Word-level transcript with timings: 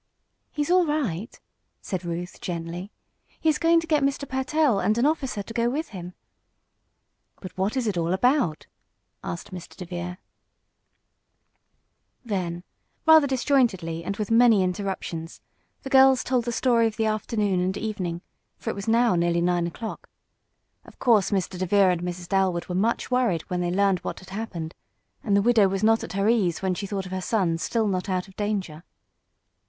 "He's 0.51 0.71
all 0.71 0.87
right," 0.87 1.39
said 1.79 2.03
Ruth, 2.03 2.41
gently. 2.41 2.91
"He 3.39 3.49
is 3.49 3.59
going 3.59 3.79
to 3.81 3.85
get 3.85 4.01
Mr. 4.01 4.27
Pertell 4.27 4.79
and 4.79 4.97
an 4.97 5.05
officer 5.05 5.43
to 5.43 5.53
go 5.53 5.69
with 5.69 5.89
him." 5.89 6.15
"But 7.39 7.55
what 7.55 7.77
is 7.77 7.85
it 7.85 7.99
all 7.99 8.11
about?" 8.11 8.65
asked 9.23 9.51
Mr. 9.51 9.75
DeVere. 9.77 10.17
Then, 12.25 12.63
rather 13.05 13.27
disjointedly, 13.27 14.03
and 14.03 14.17
with 14.17 14.31
many 14.31 14.63
interruptions, 14.63 15.39
the 15.83 15.89
girls 15.91 16.23
told 16.23 16.45
the 16.45 16.51
story 16.51 16.87
of 16.87 16.97
the 16.97 17.05
afternoon 17.05 17.61
and 17.61 17.77
evening, 17.77 18.21
for 18.57 18.71
it 18.71 18.75
was 18.75 18.87
now 18.87 19.13
nearly 19.15 19.39
nine 19.39 19.67
o'clock. 19.67 20.09
Of 20.83 20.97
course 20.97 21.29
Mr. 21.29 21.59
DeVere 21.59 21.91
and 21.93 22.01
Mrs. 22.01 22.27
Dalwood 22.27 22.65
were 22.65 22.73
much 22.73 23.11
worried 23.11 23.43
when 23.51 23.61
they 23.61 23.69
learned 23.69 23.99
what 23.99 24.17
had 24.19 24.31
happened, 24.31 24.73
and 25.23 25.37
the 25.37 25.43
widow 25.43 25.67
was 25.67 25.83
not 25.83 26.03
at 26.03 26.13
her 26.13 26.27
ease 26.27 26.63
when 26.63 26.73
she 26.73 26.87
thought 26.87 27.05
of 27.05 27.11
her 27.11 27.21
son 27.21 27.59
still 27.59 27.87
not 27.87 28.09
out 28.09 28.27
of 28.27 28.35
danger. 28.35 28.83